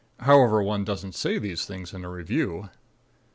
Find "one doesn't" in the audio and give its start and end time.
0.63-1.13